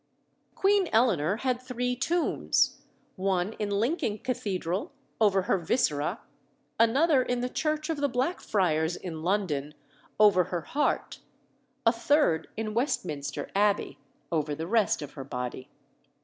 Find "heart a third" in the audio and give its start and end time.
10.61-12.47